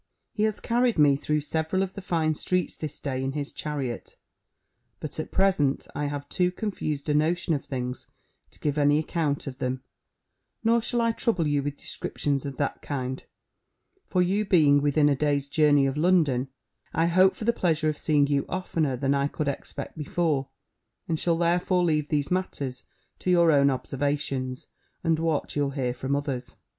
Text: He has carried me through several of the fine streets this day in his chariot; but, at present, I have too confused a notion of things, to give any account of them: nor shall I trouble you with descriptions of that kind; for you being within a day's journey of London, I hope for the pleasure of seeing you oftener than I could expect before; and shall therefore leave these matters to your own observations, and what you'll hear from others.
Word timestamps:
He 0.31 0.45
has 0.45 0.59
carried 0.59 0.97
me 0.97 1.15
through 1.15 1.41
several 1.41 1.83
of 1.83 1.93
the 1.93 2.01
fine 2.01 2.33
streets 2.33 2.75
this 2.75 2.97
day 2.97 3.23
in 3.23 3.33
his 3.33 3.51
chariot; 3.53 4.15
but, 4.99 5.19
at 5.19 5.29
present, 5.29 5.85
I 5.93 6.05
have 6.07 6.27
too 6.27 6.51
confused 6.51 7.07
a 7.07 7.13
notion 7.13 7.53
of 7.53 7.63
things, 7.63 8.07
to 8.49 8.59
give 8.59 8.79
any 8.79 8.97
account 8.97 9.45
of 9.45 9.59
them: 9.59 9.83
nor 10.63 10.81
shall 10.81 11.01
I 11.01 11.11
trouble 11.11 11.45
you 11.45 11.61
with 11.61 11.77
descriptions 11.77 12.47
of 12.47 12.57
that 12.57 12.81
kind; 12.81 13.23
for 14.07 14.23
you 14.23 14.43
being 14.43 14.81
within 14.81 15.07
a 15.07 15.15
day's 15.15 15.47
journey 15.47 15.85
of 15.85 15.97
London, 15.97 16.47
I 16.95 17.05
hope 17.05 17.35
for 17.35 17.45
the 17.45 17.53
pleasure 17.53 17.87
of 17.87 17.99
seeing 17.99 18.25
you 18.25 18.47
oftener 18.49 18.97
than 18.97 19.13
I 19.13 19.27
could 19.27 19.47
expect 19.47 19.95
before; 19.99 20.47
and 21.07 21.19
shall 21.19 21.37
therefore 21.37 21.83
leave 21.83 22.09
these 22.09 22.31
matters 22.31 22.85
to 23.19 23.29
your 23.29 23.51
own 23.51 23.69
observations, 23.69 24.65
and 25.03 25.19
what 25.19 25.55
you'll 25.55 25.69
hear 25.69 25.93
from 25.93 26.15
others. 26.15 26.55